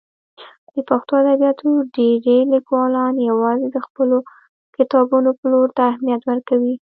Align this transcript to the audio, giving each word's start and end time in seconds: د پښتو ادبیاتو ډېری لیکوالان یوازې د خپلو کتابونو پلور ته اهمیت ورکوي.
د 0.73 0.75
پښتو 0.89 1.11
ادبیاتو 1.21 1.69
ډېری 1.95 2.37
لیکوالان 2.53 3.13
یوازې 3.29 3.67
د 3.71 3.77
خپلو 3.87 4.17
کتابونو 4.77 5.29
پلور 5.39 5.67
ته 5.77 5.81
اهمیت 5.91 6.21
ورکوي. 6.25 6.75